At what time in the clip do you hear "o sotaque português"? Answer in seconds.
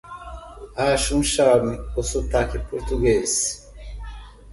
1.95-3.69